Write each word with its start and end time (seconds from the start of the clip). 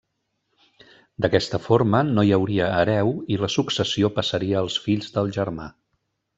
D'aquesta 1.25 1.59
forma, 1.65 1.99
no 2.15 2.23
hi 2.29 2.33
hauria 2.39 2.71
hereu 2.79 3.13
i 3.35 3.39
la 3.45 3.53
successió 3.59 4.13
passaria 4.19 4.61
als 4.65 4.83
fills 4.89 5.15
del 5.19 5.35
germà. 5.41 5.73